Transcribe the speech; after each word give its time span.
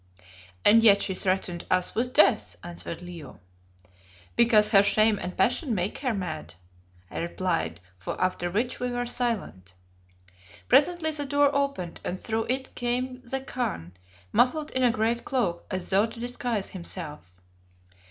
"And 0.65 0.81
yet 0.81 1.03
she 1.03 1.13
threatened 1.13 1.63
us 1.69 1.93
with 1.93 2.11
death," 2.11 2.55
answered 2.63 3.03
Leo. 3.03 3.39
"Because 4.35 4.69
her 4.69 4.81
shame 4.81 5.19
and 5.19 5.37
passion 5.37 5.75
make 5.75 5.99
her 5.99 6.11
mad," 6.15 6.55
I 7.11 7.19
replied, 7.19 7.79
after 8.07 8.49
which 8.49 8.79
we 8.79 8.89
were 8.89 9.05
silent. 9.05 9.73
Presently 10.67 11.11
the 11.11 11.27
door 11.27 11.53
opened, 11.55 11.99
and 12.03 12.19
through 12.19 12.45
it 12.45 12.73
came 12.73 13.21
the 13.21 13.41
Khan, 13.41 13.91
muffled 14.31 14.71
in 14.71 14.81
a 14.83 14.89
great 14.89 15.23
cloak 15.23 15.67
as 15.69 15.91
though 15.91 16.07
to 16.07 16.19
disguise 16.19 16.69
himself. 16.69 17.39